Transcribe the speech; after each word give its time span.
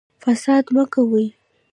فساد 0.23 0.65
مه 0.75 0.83
کوئ 0.93 1.25